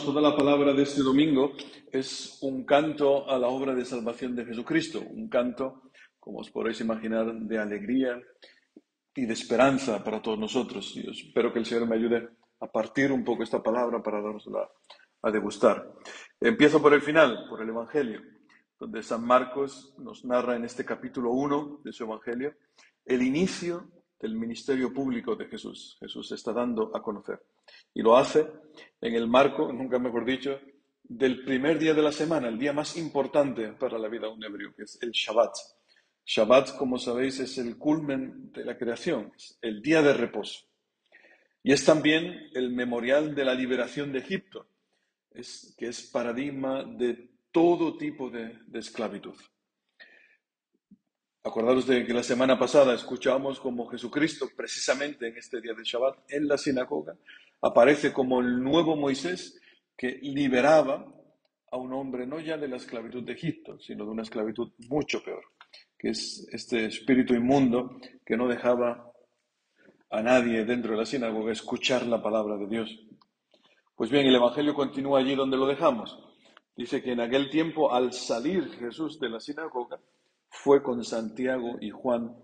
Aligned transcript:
Hermanos, 0.00 0.14
toda 0.14 0.30
la 0.30 0.36
palabra 0.36 0.72
de 0.72 0.82
este 0.82 1.02
domingo 1.02 1.52
es 1.92 2.38
un 2.42 2.64
canto 2.64 3.28
a 3.28 3.38
la 3.38 3.48
obra 3.48 3.74
de 3.74 3.84
salvación 3.84 4.34
de 4.34 4.46
Jesucristo, 4.46 5.00
un 5.00 5.28
canto, 5.28 5.90
como 6.18 6.40
os 6.40 6.50
podéis 6.50 6.80
imaginar, 6.80 7.34
de 7.34 7.58
alegría 7.58 8.18
y 9.14 9.26
de 9.26 9.32
esperanza 9.32 10.02
para 10.02 10.22
todos 10.22 10.38
nosotros. 10.38 10.96
Y 10.96 11.10
espero 11.10 11.52
que 11.52 11.58
el 11.58 11.66
Señor 11.66 11.86
me 11.86 11.96
ayude 11.96 12.28
a 12.60 12.66
partir 12.66 13.12
un 13.12 13.24
poco 13.24 13.42
esta 13.42 13.62
palabra 13.62 14.02
para 14.02 14.22
darnosla 14.22 14.70
a 15.22 15.30
degustar. 15.30 15.92
Empiezo 16.40 16.80
por 16.80 16.94
el 16.94 17.02
final, 17.02 17.46
por 17.48 17.60
el 17.60 17.68
Evangelio, 17.68 18.22
donde 18.78 19.02
San 19.02 19.26
Marcos 19.26 19.94
nos 19.98 20.24
narra 20.24 20.56
en 20.56 20.64
este 20.64 20.84
capítulo 20.84 21.32
1 21.32 21.80
de 21.84 21.92
su 21.92 22.04
Evangelio 22.04 22.54
el 23.04 23.22
inicio 23.22 23.90
del 24.20 24.34
ministerio 24.34 24.92
público 24.92 25.34
de 25.34 25.46
Jesús. 25.46 25.96
Jesús 25.98 26.28
se 26.28 26.34
está 26.34 26.52
dando 26.52 26.94
a 26.94 27.02
conocer. 27.02 27.40
Y 27.94 28.02
lo 28.02 28.16
hace 28.16 28.46
en 29.00 29.14
el 29.14 29.26
marco, 29.26 29.72
nunca 29.72 29.98
mejor 29.98 30.24
dicho, 30.24 30.60
del 31.02 31.44
primer 31.44 31.78
día 31.78 31.94
de 31.94 32.02
la 32.02 32.12
semana, 32.12 32.48
el 32.48 32.58
día 32.58 32.72
más 32.72 32.96
importante 32.96 33.72
para 33.72 33.98
la 33.98 34.08
vida 34.08 34.26
de 34.26 34.34
un 34.34 34.44
hebreo, 34.44 34.74
que 34.76 34.82
es 34.82 34.98
el 35.02 35.10
Shabbat. 35.10 35.54
Shabbat, 36.24 36.76
como 36.76 36.98
sabéis, 36.98 37.40
es 37.40 37.58
el 37.58 37.78
culmen 37.78 38.52
de 38.52 38.64
la 38.64 38.76
creación, 38.76 39.32
es 39.34 39.58
el 39.62 39.80
día 39.80 40.02
de 40.02 40.12
reposo. 40.12 40.66
Y 41.62 41.72
es 41.72 41.84
también 41.84 42.50
el 42.54 42.70
memorial 42.70 43.34
de 43.34 43.44
la 43.44 43.54
liberación 43.54 44.12
de 44.12 44.20
Egipto, 44.20 44.66
que 45.32 45.88
es 45.88 46.10
paradigma 46.12 46.84
de 46.84 47.30
todo 47.50 47.96
tipo 47.96 48.30
de 48.30 48.60
esclavitud. 48.74 49.34
Acordaros 51.42 51.86
de 51.86 52.04
que 52.04 52.12
la 52.12 52.22
semana 52.22 52.58
pasada 52.58 52.92
escuchábamos 52.92 53.60
como 53.60 53.88
Jesucristo, 53.88 54.50
precisamente 54.54 55.26
en 55.26 55.38
este 55.38 55.62
día 55.62 55.72
de 55.72 55.84
Shabbat, 55.84 56.18
en 56.28 56.46
la 56.46 56.58
sinagoga, 56.58 57.16
aparece 57.62 58.12
como 58.12 58.40
el 58.40 58.62
nuevo 58.62 58.94
Moisés 58.94 59.58
que 59.96 60.18
liberaba 60.20 61.06
a 61.70 61.78
un 61.78 61.94
hombre 61.94 62.26
no 62.26 62.40
ya 62.40 62.58
de 62.58 62.68
la 62.68 62.76
esclavitud 62.76 63.22
de 63.22 63.32
Egipto, 63.32 63.78
sino 63.78 64.04
de 64.04 64.10
una 64.10 64.22
esclavitud 64.22 64.72
mucho 64.88 65.22
peor, 65.22 65.42
que 65.96 66.10
es 66.10 66.46
este 66.52 66.84
espíritu 66.84 67.32
inmundo 67.32 67.98
que 68.26 68.36
no 68.36 68.46
dejaba 68.46 69.10
a 70.10 70.22
nadie 70.22 70.66
dentro 70.66 70.92
de 70.92 70.98
la 70.98 71.06
sinagoga 71.06 71.52
escuchar 71.52 72.04
la 72.06 72.22
palabra 72.22 72.58
de 72.58 72.66
Dios. 72.66 73.00
Pues 73.96 74.10
bien, 74.10 74.26
el 74.26 74.34
Evangelio 74.34 74.74
continúa 74.74 75.20
allí 75.20 75.34
donde 75.34 75.56
lo 75.56 75.66
dejamos. 75.66 76.18
Dice 76.76 77.02
que 77.02 77.12
en 77.12 77.20
aquel 77.20 77.48
tiempo, 77.48 77.94
al 77.94 78.12
salir 78.12 78.68
Jesús 78.78 79.18
de 79.18 79.30
la 79.30 79.40
sinagoga, 79.40 79.98
fue 80.50 80.82
con 80.82 81.02
Santiago 81.04 81.78
y 81.80 81.90
Juan 81.90 82.36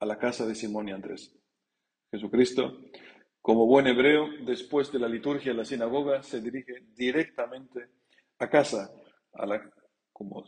a 0.00 0.06
la 0.06 0.18
casa 0.18 0.46
de 0.46 0.54
Simón 0.54 0.88
y 0.88 0.92
Andrés. 0.92 1.36
Jesucristo, 2.10 2.78
como 3.42 3.66
buen 3.66 3.86
hebreo, 3.86 4.28
después 4.46 4.90
de 4.92 4.98
la 4.98 5.08
liturgia 5.08 5.50
en 5.50 5.58
la 5.58 5.64
sinagoga, 5.64 6.22
se 6.22 6.40
dirige 6.40 6.86
directamente 6.94 7.88
a 8.38 8.48
casa. 8.48 8.90
A 9.34 9.46
la, 9.46 9.70
como 10.12 10.44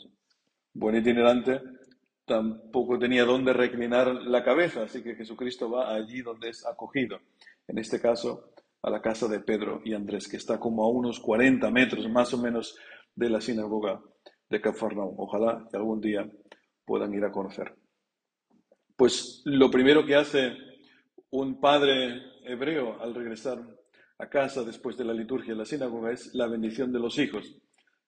buen 0.72 0.97
itinerante, 0.97 1.61
tampoco 2.25 2.98
tenía 2.98 3.24
dónde 3.24 3.52
reclinar 3.52 4.06
la 4.14 4.42
cabeza, 4.45 4.84
así 4.84 5.02
que 5.02 5.17
Jesucristo 5.17 5.70
va 5.70 5.95
allí 5.95 6.22
donde 6.22 6.50
es 6.50 6.64
acogido. 6.64 7.19
En 7.67 7.78
este 7.78 8.00
caso, 8.00 8.52
a 8.83 8.91
la 8.91 9.02
casa 9.02 9.28
de 9.28 9.41
Pedro 9.41 9.83
y 9.84 9.95
Andrés, 9.95 10.28
que 10.28 10.36
está 10.36 10.58
como 10.58 10.84
a 10.84 10.91
unos 10.91 11.20
40 11.20 11.70
metros 11.70 12.08
más 12.08 12.33
o 12.33 12.39
menos 12.39 12.77
de 13.14 13.28
la 13.28 13.41
sinagoga 13.41 14.00
de 14.48 14.61
Cafarnaum. 14.61 15.14
Ojalá 15.19 15.69
algún 15.72 16.00
día 16.00 16.28
puedan 16.91 17.14
ir 17.14 17.24
a 17.24 17.30
conocer. 17.30 17.72
Pues 18.96 19.42
lo 19.45 19.70
primero 19.70 20.05
que 20.05 20.17
hace 20.17 20.56
un 21.30 21.61
padre 21.61 22.20
hebreo 22.45 23.01
al 23.01 23.14
regresar 23.14 23.64
a 24.18 24.28
casa 24.28 24.64
después 24.64 24.96
de 24.96 25.05
la 25.05 25.14
liturgia 25.14 25.52
en 25.52 25.58
la 25.58 25.64
sinagoga 25.64 26.11
es 26.11 26.34
la 26.34 26.48
bendición 26.48 26.90
de 26.92 26.98
los 26.98 27.17
hijos. 27.20 27.56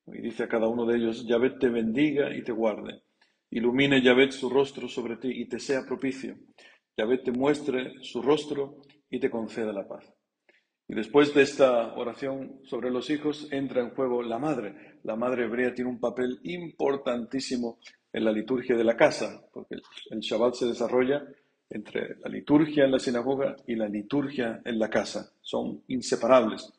Y 0.09 0.21
dice 0.21 0.43
a 0.43 0.49
cada 0.49 0.67
uno 0.67 0.85
de 0.85 0.97
ellos, 0.97 1.25
Yahvé 1.25 1.51
te 1.61 1.69
bendiga 1.69 2.35
y 2.35 2.43
te 2.43 2.51
guarde. 2.51 3.05
Ilumine 3.51 4.03
Yahvé 4.03 4.33
su 4.33 4.51
rostro 4.51 4.89
sobre 4.89 5.17
ti 5.17 5.31
y 5.31 5.45
te 5.49 5.61
sea 5.61 5.85
propicio. 5.87 6.35
Yahvé 6.97 7.19
te 7.19 7.31
muestre 7.31 8.03
su 8.03 8.21
rostro 8.21 8.83
y 9.09 9.21
te 9.21 9.31
conceda 9.31 9.73
la 9.73 9.87
paz. 9.87 10.13
Y 10.89 10.95
después 10.97 11.33
de 11.35 11.43
esta 11.43 11.95
oración 11.95 12.59
sobre 12.65 12.91
los 12.91 13.11
hijos 13.11 13.47
entra 13.53 13.81
en 13.81 13.91
juego 13.91 14.25
la 14.25 14.41
madre. 14.41 14.99
La 15.05 15.15
madre 15.15 15.45
hebrea 15.45 15.73
tiene 15.73 15.89
un 15.89 16.01
papel 16.01 16.41
importantísimo 16.43 17.79
en 18.13 18.25
la 18.25 18.33
liturgia 18.33 18.77
de 18.77 18.85
la 18.85 18.97
casa, 18.97 19.45
porque 19.53 19.77
el 20.11 20.21
Shabbat 20.21 20.55
se 20.55 20.67
desarrolla 20.67 21.25
entre 21.71 22.17
la 22.21 22.29
liturgia 22.29 22.85
en 22.85 22.93
la 22.93 22.99
sinagoga 22.99 23.57
y 23.67 23.75
la 23.75 23.89
liturgia 23.89 24.61
en 24.65 24.79
la 24.79 24.91
casa. 24.91 25.33
Son 25.41 25.83
inseparables. 25.89 26.71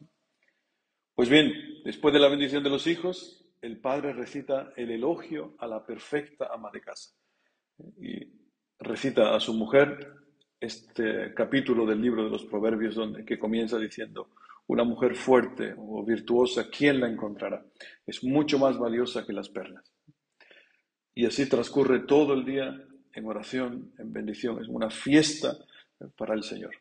Pues 1.15 1.29
bien, 1.29 1.51
después 1.83 2.13
de 2.13 2.19
la 2.19 2.29
bendición 2.29 2.63
de 2.63 2.69
los 2.69 2.85
hijos, 2.85 3.43
el 3.61 3.79
padre 3.79 4.13
recita 4.13 4.73
el 4.75 4.91
elogio 4.91 5.55
a 5.59 5.67
la 5.67 5.85
perfecta 5.85 6.49
ama 6.53 6.69
de 6.71 6.81
casa. 6.81 7.11
Y 7.97 8.19
recita 8.79 9.35
a 9.35 9.39
su 9.39 9.53
mujer 9.53 10.11
este 10.59 11.33
capítulo 11.33 11.85
del 11.85 12.01
libro 12.01 12.23
de 12.23 12.29
los 12.29 12.45
Proverbios 12.45 12.95
donde, 12.95 13.25
que 13.25 13.39
comienza 13.39 13.77
diciendo, 13.79 14.29
una 14.67 14.83
mujer 14.83 15.15
fuerte 15.15 15.73
o 15.77 16.03
virtuosa, 16.05 16.69
¿quién 16.69 16.99
la 16.99 17.07
encontrará? 17.07 17.65
Es 18.05 18.23
mucho 18.23 18.59
más 18.59 18.77
valiosa 18.77 19.25
que 19.25 19.33
las 19.33 19.49
perlas. 19.49 19.91
Y 21.15 21.25
así 21.25 21.47
transcurre 21.47 22.01
todo 22.01 22.33
el 22.33 22.45
día 22.45 22.83
en 23.13 23.25
oración, 23.25 23.93
en 23.97 24.11
bendición. 24.11 24.61
Es 24.61 24.67
una 24.67 24.89
fiesta 24.89 25.57
para 26.17 26.33
el 26.33 26.43
Señor. 26.43 26.75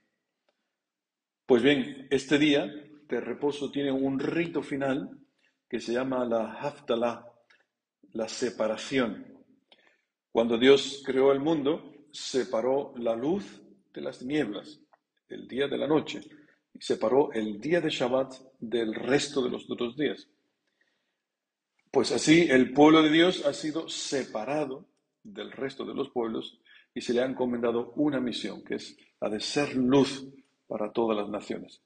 Pues 1.46 1.62
bien, 1.62 2.06
este 2.10 2.38
día 2.38 2.72
de 3.08 3.20
reposo 3.20 3.70
tiene 3.70 3.92
un 3.92 4.18
rito 4.18 4.62
final 4.62 5.10
que 5.68 5.80
se 5.80 5.92
llama 5.92 6.24
la 6.24 6.52
Haftalah, 6.52 7.26
la 8.12 8.28
separación. 8.28 9.26
Cuando 10.30 10.56
Dios 10.56 11.02
creó 11.04 11.32
el 11.32 11.40
mundo, 11.40 11.92
separó 12.10 12.94
la 12.96 13.14
luz 13.14 13.62
de 13.92 14.00
las 14.00 14.18
tinieblas, 14.18 14.80
el 15.28 15.46
día 15.46 15.68
de 15.68 15.76
la 15.76 15.86
noche, 15.86 16.20
y 16.72 16.80
separó 16.80 17.32
el 17.32 17.60
día 17.60 17.80
de 17.80 17.90
Shabbat 17.90 18.32
del 18.58 18.94
resto 18.94 19.42
de 19.42 19.50
los 19.50 19.70
otros 19.70 19.96
días. 19.96 20.26
Pues 21.92 22.10
así 22.10 22.46
el 22.48 22.72
pueblo 22.72 23.02
de 23.02 23.10
Dios 23.10 23.44
ha 23.44 23.52
sido 23.52 23.86
separado 23.86 24.86
del 25.22 25.52
resto 25.52 25.84
de 25.84 25.92
los 25.92 26.08
pueblos 26.08 26.58
y 26.94 27.02
se 27.02 27.12
le 27.12 27.20
ha 27.20 27.26
encomendado 27.26 27.92
una 27.96 28.18
misión, 28.18 28.64
que 28.64 28.76
es 28.76 28.96
la 29.20 29.28
de 29.28 29.40
ser 29.40 29.76
luz 29.76 30.26
para 30.66 30.90
todas 30.90 31.18
las 31.18 31.28
naciones. 31.28 31.82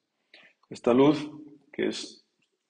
Esta 0.70 0.94
luz 0.94 1.28
que 1.72 1.88
es 1.88 2.24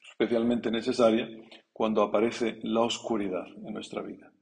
especialmente 0.09 0.71
necesaria 0.71 1.29
cuando 1.75 2.01
aparece 2.01 2.59
la 2.63 2.81
oscuridad 2.81 3.47
en 3.49 3.75
nuestra 3.75 4.01
vida. 4.01 4.33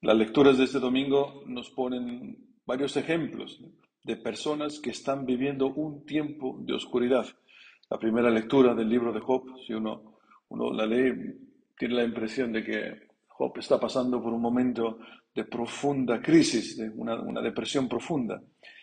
Las 0.00 0.16
lecturas 0.16 0.56
de 0.56 0.64
este 0.64 0.78
domingo 0.78 1.42
nos 1.46 1.68
ponen 1.70 2.38
varios 2.64 2.96
ejemplos 2.96 3.60
de 4.04 4.16
personas 4.16 4.78
que 4.78 4.90
están 4.90 5.26
viviendo 5.26 5.66
un 5.66 6.06
tiempo 6.06 6.58
de 6.60 6.74
oscuridad. 6.74 7.26
La 7.90 7.98
primera 7.98 8.30
lectura 8.30 8.72
del 8.72 8.88
libro 8.88 9.12
de 9.12 9.18
Job, 9.18 9.46
si 9.66 9.72
uno, 9.72 10.20
uno 10.50 10.72
la 10.72 10.86
lee, 10.86 11.44
tiene 11.76 11.94
la 11.94 12.04
impresión 12.04 12.52
de 12.52 12.64
que 12.64 13.08
Job 13.28 13.52
está 13.58 13.80
pasando 13.80 14.22
por 14.22 14.32
un 14.32 14.40
momento 14.40 14.98
de 15.34 15.44
profunda 15.44 16.22
crisis, 16.22 16.76
de 16.76 16.88
una, 16.90 17.42
depresión 17.42 17.88
profunda. 17.88 18.40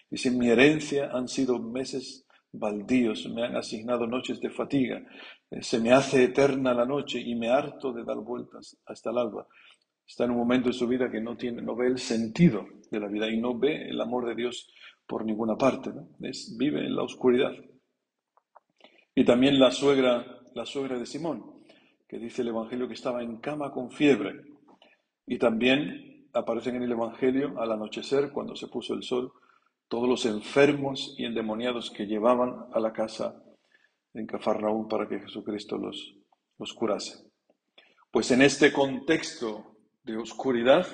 Dice, 0.09 0.29
mi 0.31 0.50
herencia 0.50 1.09
han 1.12 1.28
sido 1.28 1.57
meses 1.59 2.25
baldíos, 2.52 3.29
me 3.29 3.46
han 3.46 3.56
asignado 3.56 4.06
noches 4.06 4.41
de 4.41 4.50
fatiga, 4.50 5.02
eh, 5.50 5.62
se 5.62 5.79
me 5.79 5.94
hace 5.94 6.25
eterna 6.25 6.73
la 6.73 6.85
noche 6.85 7.20
y 7.20 7.34
me 7.35 7.49
harto 7.49 7.93
de 7.93 8.03
dar 8.03 8.17
vueltas 8.17 8.78
hasta 8.85 9.09
el 9.09 9.17
alba. 9.17 9.47
Está 10.05 10.26
en 10.26 10.32
un 10.32 10.37
momento 10.37 10.67
de 10.67 10.73
su 10.73 10.87
vida 10.87 11.09
que 11.09 11.22
no, 11.22 11.37
tiene, 11.37 11.61
no 11.61 11.76
ve 11.78 11.87
el 11.87 11.97
sentido 11.97 12.66
de 12.90 12.99
la 12.99 13.08
vida 13.08 13.29
y 13.29 13.40
no 13.40 13.58
ve 13.58 13.90
el 13.90 14.02
amor 14.02 14.26
de 14.26 14.35
Dios 14.35 14.70
por 15.08 15.23
ninguna 15.23 15.55
parte. 15.55 15.91
vive 16.58 16.85
en 16.85 16.96
la 16.96 17.03
oscuridad. 17.03 17.53
Y 19.16 19.23
también 19.23 19.58
la 19.59 19.72
suegra, 19.72 20.26
la 20.53 20.66
suegra 20.66 20.99
de 20.99 21.05
Simón, 21.05 21.50
que 22.11 22.19
dice 22.19 22.41
el 22.41 22.49
Evangelio 22.49 22.90
que 22.90 22.93
estaba 22.93 23.23
en 23.23 23.37
cama 23.37 23.72
con 23.72 23.90
fiebre. 23.90 24.41
Y 25.25 25.37
también 25.37 26.28
aparecen 26.34 26.75
en 26.75 26.84
el 26.84 26.91
Evangelio 26.91 27.58
al 27.58 27.72
anochecer, 27.72 28.34
cuando 28.34 28.53
se 28.53 28.67
puso 28.67 28.93
el 28.93 29.02
sol, 29.02 29.31
todos 29.87 30.09
los 30.09 30.25
enfermos 30.25 31.16
y 31.17 31.23
endemoniados 31.23 31.90
que 31.90 32.08
llevaban 32.08 32.66
a 32.73 32.81
la 32.81 32.91
casa 32.91 33.41
en 34.13 34.28
Cafarnaúm 34.28 34.90
para 34.90 35.08
que 35.08 35.22
Jesucristo 35.22 35.78
los, 35.78 36.17
los 36.59 36.73
curase. 36.73 37.31
Pues 38.11 38.29
en 38.31 38.41
este 38.41 38.73
contexto 38.73 39.78
de 40.03 40.17
oscuridad, 40.17 40.85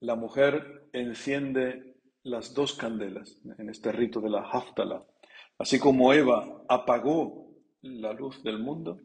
la 0.00 0.16
mujer 0.16 0.88
enciende 0.92 1.94
las 2.24 2.54
dos 2.54 2.74
candelas 2.74 3.40
en 3.56 3.70
este 3.70 3.92
rito 3.92 4.20
de 4.20 4.30
la 4.30 4.40
Haftala. 4.40 5.06
Así 5.58 5.78
como 5.78 6.12
Eva 6.12 6.64
apagó 6.68 7.52
la 7.82 8.12
luz 8.12 8.42
del 8.42 8.58
mundo, 8.58 8.98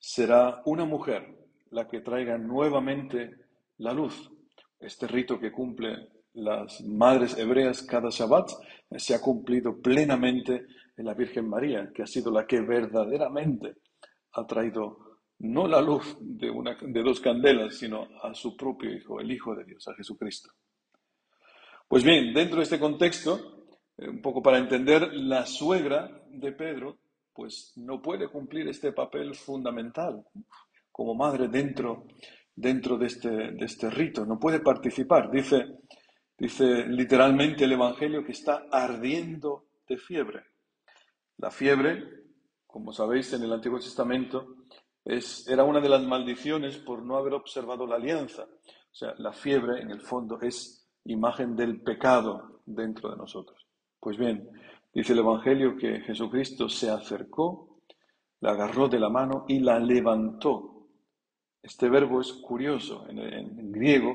será 0.00 0.62
una 0.64 0.84
mujer 0.84 1.36
la 1.70 1.86
que 1.86 2.00
traiga 2.00 2.36
nuevamente 2.38 3.30
la 3.78 3.92
luz. 3.92 4.30
Este 4.80 5.06
rito 5.06 5.38
que 5.38 5.52
cumple 5.52 6.08
las 6.34 6.80
madres 6.82 7.36
hebreas 7.36 7.82
cada 7.82 8.08
Shabbat 8.10 8.50
se 8.96 9.14
ha 9.14 9.20
cumplido 9.20 9.80
plenamente 9.80 10.66
en 10.96 11.04
la 11.04 11.14
Virgen 11.14 11.48
María, 11.48 11.90
que 11.94 12.02
ha 12.02 12.06
sido 12.06 12.32
la 12.32 12.46
que 12.46 12.60
verdaderamente 12.60 13.76
ha 14.32 14.46
traído 14.46 15.10
no 15.40 15.66
la 15.66 15.80
luz 15.80 16.16
de, 16.20 16.50
una, 16.50 16.76
de 16.80 17.02
dos 17.02 17.20
candelas, 17.20 17.76
sino 17.76 18.08
a 18.22 18.34
su 18.34 18.56
propio 18.56 18.92
Hijo, 18.94 19.20
el 19.20 19.30
Hijo 19.30 19.54
de 19.54 19.64
Dios, 19.64 19.86
a 19.88 19.94
Jesucristo. 19.94 20.50
Pues 21.88 22.04
bien, 22.04 22.32
dentro 22.34 22.58
de 22.58 22.64
este 22.64 22.78
contexto, 22.78 23.64
eh, 23.96 24.08
un 24.08 24.20
poco 24.20 24.42
para 24.42 24.58
entender, 24.58 25.12
la 25.14 25.46
suegra 25.46 26.22
de 26.28 26.52
Pedro, 26.52 26.98
pues 27.34 27.72
no 27.76 28.00
puede 28.00 28.28
cumplir 28.28 28.68
este 28.68 28.92
papel 28.92 29.34
fundamental 29.34 30.24
como 30.90 31.14
madre 31.14 31.48
dentro, 31.48 32.06
dentro 32.54 32.98
de, 32.98 33.06
este, 33.06 33.30
de 33.30 33.64
este 33.64 33.90
rito, 33.90 34.26
no 34.26 34.38
puede 34.38 34.60
participar. 34.60 35.30
Dice, 35.30 35.78
dice 36.36 36.86
literalmente 36.86 37.64
el 37.64 37.72
Evangelio 37.72 38.24
que 38.24 38.32
está 38.32 38.66
ardiendo 38.70 39.66
de 39.88 39.96
fiebre. 39.96 40.44
La 41.38 41.50
fiebre, 41.50 42.04
como 42.66 42.92
sabéis 42.92 43.32
en 43.32 43.42
el 43.44 43.52
Antiguo 43.52 43.78
Testamento, 43.78 44.56
es, 45.04 45.48
era 45.48 45.64
una 45.64 45.80
de 45.80 45.88
las 45.88 46.02
maldiciones 46.02 46.76
por 46.78 47.02
no 47.02 47.16
haber 47.16 47.34
observado 47.34 47.86
la 47.86 47.96
alianza. 47.96 48.42
O 48.44 48.94
sea, 48.94 49.14
la 49.18 49.32
fiebre 49.32 49.80
en 49.80 49.90
el 49.90 50.00
fondo 50.00 50.38
es 50.40 50.86
imagen 51.04 51.56
del 51.56 51.80
pecado 51.80 52.60
dentro 52.66 53.10
de 53.10 53.16
nosotros. 53.16 53.66
Pues 53.98 54.16
bien, 54.18 54.48
dice 54.92 55.12
el 55.12 55.20
Evangelio 55.20 55.76
que 55.76 56.00
Jesucristo 56.00 56.68
se 56.68 56.90
acercó, 56.90 57.80
la 58.40 58.52
agarró 58.52 58.88
de 58.88 58.98
la 58.98 59.08
mano 59.08 59.44
y 59.48 59.60
la 59.60 59.78
levantó. 59.78 60.88
Este 61.62 61.88
verbo 61.88 62.20
es 62.20 62.32
curioso. 62.32 63.06
En, 63.08 63.70
griego 63.70 64.14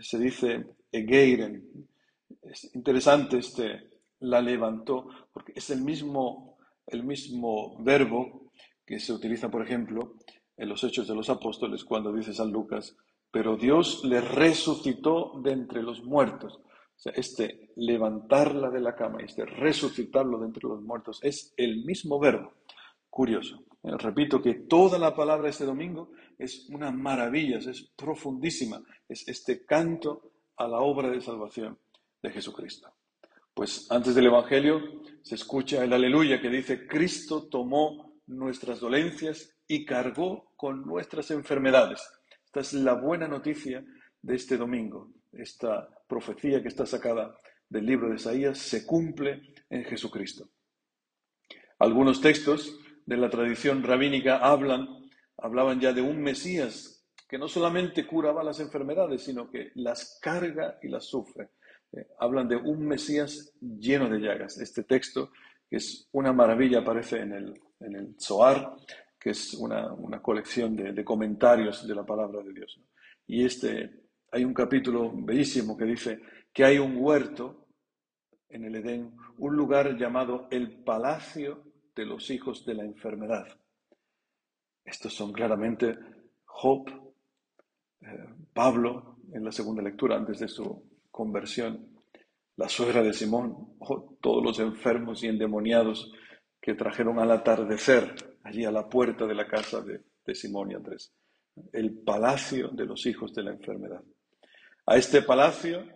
se 0.00 0.18
dice 0.18 0.66
egeiren. 0.90 1.88
Es 2.42 2.74
interesante 2.74 3.38
este 3.38 3.90
la 4.20 4.40
levantó 4.40 5.08
porque 5.32 5.52
es 5.54 5.70
el 5.70 5.82
mismo, 5.82 6.58
el 6.86 7.04
mismo 7.04 7.82
verbo 7.82 8.50
que 8.86 8.98
se 8.98 9.12
utiliza, 9.12 9.50
por 9.50 9.62
ejemplo, 9.62 10.14
en 10.56 10.68
los 10.68 10.82
Hechos 10.84 11.08
de 11.08 11.14
los 11.14 11.30
Apóstoles, 11.30 11.84
cuando 11.84 12.12
dice 12.12 12.34
San 12.34 12.50
Lucas, 12.50 12.96
pero 13.30 13.56
Dios 13.56 14.04
le 14.04 14.20
resucitó 14.20 15.40
de 15.42 15.52
entre 15.52 15.82
los 15.82 16.02
muertos. 16.02 16.60
Este 17.04 17.70
levantarla 17.76 18.70
de 18.70 18.80
la 18.80 18.94
cama 18.94 19.22
y 19.22 19.24
este 19.24 19.46
resucitarlo 19.46 20.38
de 20.38 20.46
entre 20.46 20.68
los 20.68 20.82
muertos 20.82 21.18
es 21.22 21.54
el 21.56 21.84
mismo 21.84 22.18
verbo. 22.18 22.52
Curioso. 23.08 23.64
Eh, 23.82 23.96
repito 23.96 24.42
que 24.42 24.54
toda 24.54 24.98
la 24.98 25.14
palabra 25.14 25.48
este 25.48 25.64
domingo 25.64 26.10
es 26.38 26.68
una 26.68 26.90
maravilla, 26.90 27.58
es 27.58 27.90
profundísima. 27.96 28.82
Es 29.08 29.26
este 29.28 29.64
canto 29.64 30.32
a 30.56 30.68
la 30.68 30.80
obra 30.80 31.10
de 31.10 31.20
salvación 31.20 31.78
de 32.22 32.30
Jesucristo. 32.30 32.92
Pues 33.54 33.90
antes 33.90 34.14
del 34.14 34.26
Evangelio 34.26 35.02
se 35.22 35.34
escucha 35.34 35.82
el 35.82 35.92
aleluya 35.92 36.40
que 36.40 36.48
dice, 36.48 36.86
Cristo 36.86 37.48
tomó 37.48 38.14
nuestras 38.26 38.80
dolencias 38.80 39.56
y 39.66 39.84
cargó 39.84 40.52
con 40.56 40.82
nuestras 40.82 41.30
enfermedades. 41.30 42.00
Esta 42.44 42.60
es 42.60 42.72
la 42.74 42.94
buena 42.94 43.26
noticia 43.26 43.84
de 44.22 44.34
este 44.34 44.56
domingo. 44.56 45.10
Esta 45.32 45.88
profecía 46.08 46.62
que 46.62 46.68
está 46.68 46.86
sacada 46.86 47.36
del 47.68 47.86
libro 47.86 48.08
de 48.08 48.16
Isaías 48.16 48.58
se 48.58 48.86
cumple 48.86 49.54
en 49.68 49.84
Jesucristo. 49.84 50.48
Algunos 51.78 52.20
textos 52.20 52.78
de 53.06 53.16
la 53.16 53.30
tradición 53.30 53.82
rabínica 53.82 54.38
hablan, 54.38 54.88
hablaban 55.38 55.80
ya 55.80 55.92
de 55.92 56.02
un 56.02 56.20
Mesías 56.20 57.06
que 57.28 57.38
no 57.38 57.46
solamente 57.46 58.06
curaba 58.06 58.42
las 58.42 58.58
enfermedades, 58.58 59.22
sino 59.22 59.50
que 59.50 59.70
las 59.76 60.18
carga 60.20 60.78
y 60.82 60.88
las 60.88 61.04
sufre. 61.04 61.50
Eh, 61.92 62.08
hablan 62.18 62.48
de 62.48 62.56
un 62.56 62.86
Mesías 62.86 63.52
lleno 63.60 64.08
de 64.08 64.18
llagas. 64.18 64.58
Este 64.58 64.82
texto, 64.82 65.30
que 65.68 65.76
es 65.76 66.08
una 66.12 66.32
maravilla, 66.32 66.80
aparece 66.80 67.20
en 67.20 67.32
el 67.32 67.60
en 67.80 67.96
el 67.96 68.14
Zohar, 68.18 68.76
que 69.18 69.30
es 69.30 69.54
una, 69.54 69.96
colección 70.22 70.76
de, 70.76 71.04
comentarios 71.04 71.86
de 71.86 71.94
la 71.94 72.04
palabra 72.04 72.42
de 72.42 72.52
Dios. 72.52 72.80
Y 73.26 73.44
este, 73.44 73.90
hay 74.30 74.44
un 74.44 74.54
capítulo 74.54 75.10
bellísimo 75.12 75.76
que 75.76 75.84
dice 75.84 76.20
que 76.52 76.64
hay 76.64 76.78
un 76.78 76.96
huerto 76.96 77.66
en 78.48 78.64
el 78.64 78.76
Edén, 78.76 79.16
un 79.38 79.56
lugar 79.56 79.96
llamado 79.96 80.48
el 80.50 80.82
palacio 80.82 81.64
de 81.94 82.04
los 82.04 82.30
hijos 82.30 82.64
de 82.64 82.74
la 82.74 82.84
enfermedad. 82.84 83.46
Estos 84.84 85.14
son 85.14 85.32
claramente 85.32 85.98
Job, 86.44 86.88
eh, 88.00 88.06
Pablo, 88.52 89.18
en 89.32 89.44
la 89.44 89.52
segunda 89.52 89.82
lectura, 89.82 90.16
antes 90.16 90.40
de 90.40 90.48
su 90.48 90.90
conversión, 91.10 91.90
la 92.56 92.68
suegra 92.68 93.02
de 93.02 93.12
Simón, 93.12 93.78
todos 94.20 94.44
los 94.44 94.58
enfermos 94.58 95.22
y 95.22 95.28
endemoniados 95.28 96.12
que 96.60 96.74
trajeron 96.74 97.18
al 97.18 97.30
atardecer 97.30 98.38
allí 98.42 98.64
a 98.64 98.70
la 98.70 98.88
puerta 98.88 99.26
de 99.26 99.34
la 99.34 99.46
casa 99.46 99.80
de, 99.82 100.02
Simón 100.32 100.70
y 100.70 100.74
Andrés, 100.74 101.12
el 101.72 102.02
palacio 102.04 102.68
de 102.68 102.86
los 102.86 103.04
hijos 103.06 103.34
de 103.34 103.42
la 103.42 103.50
enfermedad. 103.50 104.00
A 104.90 104.96
este 104.96 105.22
palacio 105.22 105.86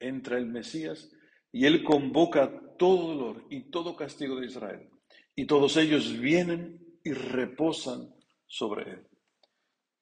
entra 0.00 0.36
el 0.36 0.46
Mesías 0.46 1.08
y 1.52 1.64
él 1.64 1.84
convoca 1.84 2.50
todo 2.76 3.14
dolor 3.14 3.46
y 3.50 3.70
todo 3.70 3.94
castigo 3.94 4.40
de 4.40 4.46
Israel. 4.46 4.90
Y 5.36 5.46
todos 5.46 5.76
ellos 5.76 6.18
vienen 6.18 6.80
y 7.04 7.12
reposan 7.12 8.12
sobre 8.48 8.94
él. 8.94 9.06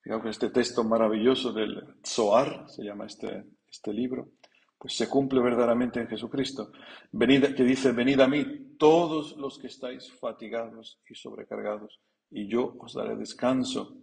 Fijaos 0.00 0.22
que 0.22 0.30
este 0.30 0.48
texto 0.48 0.82
maravilloso 0.84 1.52
del 1.52 1.82
Zohar, 2.02 2.64
se 2.70 2.82
llama 2.82 3.04
este, 3.04 3.44
este 3.70 3.92
libro, 3.92 4.30
pues 4.78 4.96
se 4.96 5.06
cumple 5.06 5.42
verdaderamente 5.42 6.00
en 6.00 6.08
Jesucristo. 6.08 6.72
Venid, 7.12 7.54
que 7.54 7.62
dice, 7.62 7.92
venid 7.92 8.20
a 8.20 8.26
mí 8.26 8.74
todos 8.78 9.36
los 9.36 9.58
que 9.58 9.66
estáis 9.66 10.10
fatigados 10.14 10.98
y 11.10 11.14
sobrecargados, 11.14 12.00
y 12.30 12.48
yo 12.48 12.74
os 12.80 12.94
daré 12.94 13.16
descanso. 13.16 13.98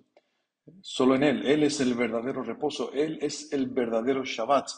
Solo 0.82 1.16
en 1.16 1.24
Él, 1.24 1.46
Él 1.46 1.64
es 1.64 1.80
el 1.80 1.94
verdadero 1.94 2.44
reposo, 2.44 2.92
Él 2.94 3.20
es 3.22 3.52
el 3.54 3.68
verdadero 3.68 4.24
Shabbat, 4.24 4.70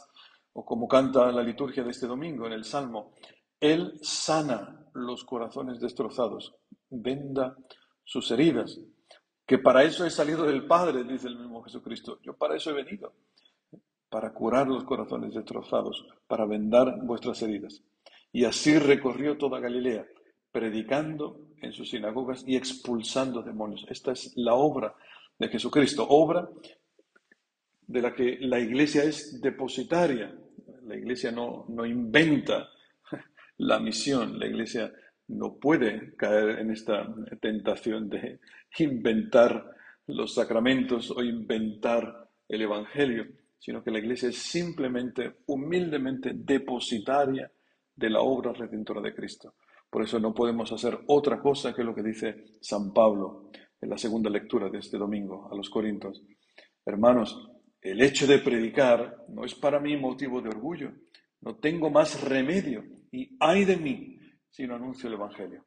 o 0.53 0.65
como 0.65 0.88
canta 0.88 1.31
la 1.31 1.44
liturgia 1.44 1.83
de 1.83 1.91
este 1.91 2.07
domingo 2.07 2.47
en 2.47 2.53
el 2.53 2.63
Salmo, 2.63 3.13
Él 3.59 4.00
sana 4.01 4.88
los 4.94 5.24
corazones 5.24 5.80
destrozados, 5.80 6.56
venda 6.89 7.56
sus 8.03 8.31
heridas, 8.31 8.80
que 9.45 9.57
para 9.57 9.83
eso 9.83 10.06
he 10.06 10.09
salido 10.09 10.45
del 10.45 10.68
Padre, 10.68 11.04
dice 11.04 11.28
el 11.28 11.37
mismo 11.37 11.64
Jesucristo, 11.64 12.19
yo 12.21 12.35
para 12.35 12.56
eso 12.56 12.69
he 12.71 12.73
venido 12.73 13.14
para 14.09 14.33
curar 14.33 14.68
los 14.68 14.83
corazones 14.83 15.33
destrozados, 15.33 16.06
para 16.28 16.45
vendar 16.45 16.99
vuestras 17.04 17.42
heridas. 17.42 17.83
Y 18.31 18.45
así 18.45 18.78
recorrió 18.78 19.37
toda 19.37 19.59
Galilea, 19.59 20.06
predicando 20.52 21.47
en 21.61 21.71
sus 21.73 21.92
sinagogas 21.92 22.44
y 22.47 22.56
expulsando 22.56 23.44
demonios. 23.44 23.85
Esta 23.90 24.11
es 24.11 24.33
la 24.35 24.56
obra 24.56 24.95
de 25.40 25.48
Jesucristo, 25.48 26.06
obra 26.08 26.48
de 27.88 28.02
la 28.02 28.14
que 28.14 28.38
la 28.42 28.60
iglesia 28.60 29.04
es 29.04 29.42
depositaria. 29.42 30.31
La 30.84 30.96
iglesia 30.96 31.31
no, 31.31 31.66
no 31.69 31.86
inventa 31.86 32.69
la 33.58 33.80
misión, 33.80 34.38
la 34.38 34.46
iglesia 34.46 34.92
no 35.30 35.56
puede 35.56 36.16
caer 36.16 36.60
en 36.60 36.72
esta 36.72 37.08
tentación 37.42 38.10
de 38.10 38.40
inventar 38.78 39.76
los 40.08 40.34
sacramentos 40.34 41.12
o 41.12 41.24
inventar 41.24 42.30
el 42.48 42.62
Evangelio 42.62 43.26
sino 43.60 43.84
que 43.84 43.92
la 43.92 44.00
iglesia 44.00 44.30
es 44.30 44.38
simplemente, 44.38 45.40
humildemente 45.48 46.31
depositaria 46.34 47.52
de 47.94 48.10
la 48.10 48.22
obra 48.22 48.54
redentora 48.54 49.02
de 49.02 49.14
Cristo. 49.14 49.56
Por 49.90 50.04
eso 50.04 50.19
no 50.19 50.34
podemos 50.34 50.72
hacer 50.72 50.98
otra 51.08 51.42
cosa 51.42 51.74
que 51.74 51.84
lo 51.84 51.94
que 51.94 52.02
dice 52.02 52.46
San 52.62 52.94
Pablo 52.94 53.52
en 53.81 53.90
la 53.90 53.98
segunda 53.98 54.30
lectura 54.30 54.69
de 54.69 54.80
este 54.80 54.98
domingo 54.98 55.50
a 55.52 55.56
los 55.56 55.69
Corintios. 55.69 56.24
Hermanos, 56.86 57.50
el 57.81 58.02
hecho 58.02 58.28
de 58.28 58.40
predicar 58.40 59.26
no 59.30 59.45
es 59.45 59.56
para 59.56 59.80
mí 59.80 59.95
motivo 59.95 60.42
de 60.42 60.50
orgullo. 60.50 60.92
No 61.42 61.56
tengo 61.57 61.90
más 61.90 62.21
remedio 62.21 62.83
y 63.12 63.36
ay 63.40 63.66
de 63.66 63.78
mí 63.78 64.19
si 64.50 64.68
no 64.68 64.76
anuncio 64.76 65.07
el 65.07 65.16
Evangelio. 65.16 65.66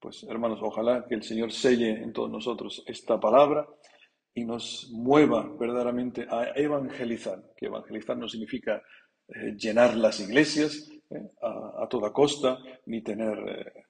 Pues 0.00 0.24
hermanos, 0.24 0.60
ojalá 0.62 1.06
que 1.08 1.14
el 1.14 1.22
Señor 1.22 1.52
selle 1.52 1.90
en 1.90 2.12
todos 2.12 2.30
nosotros 2.30 2.84
esta 2.86 3.18
palabra 3.18 3.66
y 4.34 4.44
nos 4.44 4.90
mueva 4.92 5.48
verdaderamente 5.58 6.26
a 6.28 6.52
evangelizar, 6.54 7.42
que 7.56 7.66
evangelizar 7.66 8.16
no 8.16 8.28
significa 8.28 8.82
eh, 9.28 9.56
llenar 9.56 9.96
las 9.96 10.20
iglesias 10.20 10.90
eh, 11.10 11.30
a, 11.40 11.86
toda 11.88 12.12
costa, 12.12 12.58
ni 12.86 13.02
tener 13.02 13.38
eh, 13.38 13.85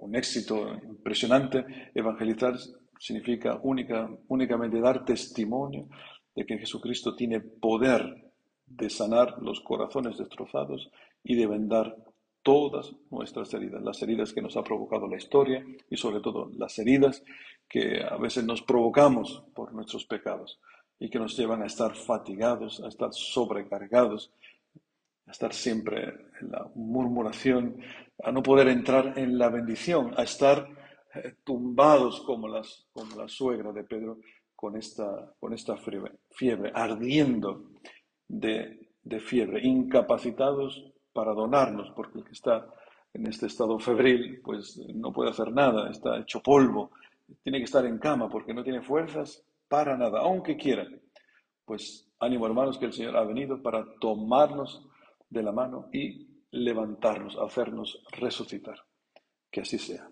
un 0.00 0.16
éxito 0.16 0.74
impresionante. 0.84 1.64
Evangelizar 1.94 2.54
significa 2.98 3.58
única, 3.62 4.08
únicamente 4.28 4.80
dar 4.80 5.04
testimonio 5.04 5.88
de 6.34 6.44
que 6.46 6.58
Jesucristo 6.58 7.14
tiene 7.14 7.40
poder 7.40 8.30
de 8.66 8.90
sanar 8.90 9.36
los 9.40 9.60
corazones 9.60 10.18
destrozados 10.18 10.90
y 11.24 11.34
de 11.34 11.46
vendar 11.46 11.96
todas 12.42 12.94
nuestras 13.10 13.52
heridas, 13.54 13.82
las 13.82 14.00
heridas 14.02 14.32
que 14.32 14.42
nos 14.42 14.56
ha 14.56 14.62
provocado 14.62 15.08
la 15.08 15.16
historia 15.16 15.64
y 15.90 15.96
sobre 15.96 16.20
todo 16.20 16.50
las 16.56 16.78
heridas 16.78 17.22
que 17.68 18.02
a 18.02 18.16
veces 18.16 18.44
nos 18.44 18.62
provocamos 18.62 19.44
por 19.54 19.74
nuestros 19.74 20.06
pecados 20.06 20.58
y 20.98 21.10
que 21.10 21.18
nos 21.18 21.36
llevan 21.36 21.62
a 21.62 21.66
estar 21.66 21.94
fatigados, 21.94 22.82
a 22.82 22.88
estar 22.88 23.12
sobrecargados, 23.12 24.32
a 25.28 25.30
estar 25.30 25.52
siempre 25.52 26.08
en 26.40 26.50
la 26.50 26.70
murmuración, 26.74 27.76
a 28.24 28.32
no 28.32 28.42
poder 28.42 28.68
entrar 28.68 29.18
en 29.18 29.38
la 29.38 29.50
bendición, 29.50 30.14
a 30.16 30.22
estar 30.22 30.66
eh, 31.14 31.36
tumbados 31.44 32.22
como, 32.22 32.48
las, 32.48 32.86
como 32.92 33.14
la 33.14 33.28
suegra 33.28 33.72
de 33.72 33.84
Pedro 33.84 34.18
con 34.56 34.76
esta, 34.76 35.32
con 35.38 35.52
esta 35.52 35.76
fiebre, 35.76 36.12
fiebre 36.30 36.72
ardiendo 36.74 37.70
de, 38.26 38.90
de 39.02 39.20
fiebre, 39.20 39.60
incapacitados 39.62 40.92
para 41.12 41.32
donarnos, 41.32 41.90
porque 41.94 42.18
el 42.18 42.24
que 42.24 42.32
está 42.32 42.66
en 43.12 43.26
este 43.26 43.46
estado 43.46 43.78
febril, 43.78 44.40
pues 44.42 44.80
no 44.94 45.12
puede 45.12 45.30
hacer 45.30 45.52
nada, 45.52 45.90
está 45.90 46.18
hecho 46.18 46.42
polvo, 46.42 46.90
tiene 47.42 47.58
que 47.58 47.64
estar 47.64 47.84
en 47.84 47.98
cama 47.98 48.28
porque 48.28 48.54
no 48.54 48.64
tiene 48.64 48.80
fuerzas 48.80 49.44
para 49.68 49.96
nada, 49.96 50.20
aunque 50.20 50.56
quiera. 50.56 50.86
Pues 51.64 52.08
ánimo 52.18 52.46
hermanos 52.46 52.78
que 52.78 52.86
el 52.86 52.92
Señor 52.92 53.16
ha 53.16 53.24
venido 53.24 53.62
para 53.62 53.84
tomarnos 54.00 54.87
de 55.28 55.42
la 55.42 55.52
mano 55.52 55.88
y 55.92 56.26
levantarnos, 56.50 57.36
hacernos 57.38 58.02
resucitar. 58.12 58.78
Que 59.50 59.62
así 59.62 59.78
sea. 59.78 60.10